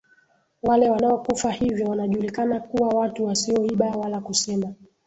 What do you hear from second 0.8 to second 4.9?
wanaokufa hivyo wanajulikana kuwa watu wasioiba wala kusema